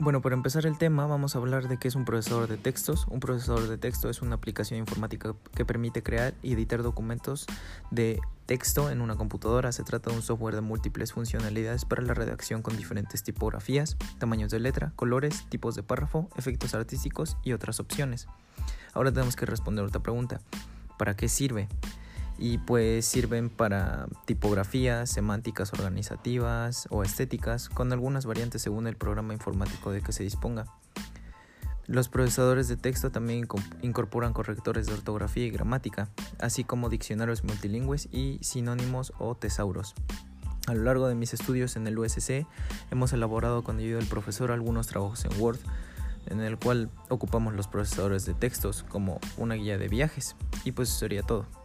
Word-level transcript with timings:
Bueno, 0.00 0.22
para 0.22 0.34
empezar 0.34 0.64
el 0.64 0.78
tema 0.78 1.06
vamos 1.06 1.36
a 1.36 1.38
hablar 1.40 1.68
de 1.68 1.76
qué 1.76 1.86
es 1.86 1.94
un 1.94 2.06
procesador 2.06 2.48
de 2.48 2.56
textos. 2.56 3.06
Un 3.10 3.20
procesador 3.20 3.68
de 3.68 3.76
texto 3.76 4.08
es 4.08 4.22
una 4.22 4.36
aplicación 4.36 4.80
informática 4.80 5.34
que 5.54 5.66
permite 5.66 6.02
crear 6.02 6.32
y 6.42 6.54
editar 6.54 6.82
documentos 6.82 7.44
de 7.90 8.18
texto 8.46 8.88
en 8.88 9.02
una 9.02 9.16
computadora. 9.16 9.72
Se 9.72 9.84
trata 9.84 10.08
de 10.08 10.16
un 10.16 10.22
software 10.22 10.54
de 10.54 10.62
múltiples 10.62 11.12
funcionalidades 11.12 11.84
para 11.84 12.00
la 12.00 12.14
redacción 12.14 12.62
con 12.62 12.78
diferentes 12.78 13.22
tipografías, 13.22 13.98
tamaños 14.18 14.50
de 14.50 14.60
letra, 14.60 14.94
colores, 14.96 15.44
tipos 15.50 15.74
de 15.74 15.82
párrafo, 15.82 16.30
efectos 16.34 16.72
artísticos 16.72 17.36
y 17.44 17.52
otras 17.52 17.78
opciones. 17.78 18.26
Ahora 18.94 19.12
tenemos 19.12 19.36
que 19.36 19.44
responder 19.44 19.84
otra 19.84 20.02
pregunta. 20.02 20.40
¿Para 20.96 21.14
qué 21.14 21.28
sirve? 21.28 21.68
Y 22.40 22.56
pues 22.56 23.04
sirven 23.04 23.50
para 23.50 24.06
tipografías, 24.24 25.10
semánticas 25.10 25.74
organizativas 25.74 26.88
o 26.90 27.02
estéticas, 27.02 27.68
con 27.68 27.92
algunas 27.92 28.24
variantes 28.24 28.62
según 28.62 28.86
el 28.86 28.96
programa 28.96 29.34
informático 29.34 29.92
de 29.92 30.00
que 30.00 30.12
se 30.12 30.22
disponga. 30.22 30.64
Los 31.86 32.08
procesadores 32.08 32.66
de 32.68 32.76
texto 32.76 33.10
también 33.10 33.46
incorporan 33.82 34.32
correctores 34.32 34.86
de 34.86 34.94
ortografía 34.94 35.44
y 35.44 35.50
gramática, 35.50 36.08
así 36.38 36.64
como 36.64 36.88
diccionarios 36.88 37.44
multilingües 37.44 38.08
y 38.10 38.38
sinónimos 38.40 39.12
o 39.18 39.34
tesauros. 39.34 39.94
A 40.66 40.74
lo 40.74 40.84
largo 40.84 41.08
de 41.08 41.16
mis 41.16 41.34
estudios 41.34 41.76
en 41.76 41.86
el 41.86 41.98
USC 41.98 42.46
hemos 42.90 43.12
elaborado 43.12 43.62
con 43.64 43.78
ayuda 43.78 43.98
del 43.98 44.06
profesor 44.06 44.50
algunos 44.50 44.86
trabajos 44.86 45.26
en 45.26 45.38
Word, 45.38 45.58
en 46.26 46.40
el 46.40 46.56
cual 46.58 46.90
ocupamos 47.10 47.54
los 47.54 47.66
procesadores 47.66 48.24
de 48.24 48.32
textos 48.32 48.82
como 48.88 49.20
una 49.36 49.56
guía 49.56 49.76
de 49.76 49.88
viajes. 49.88 50.36
Y 50.64 50.72
pues 50.72 50.88
eso 50.88 51.00
sería 51.00 51.22
todo. 51.22 51.59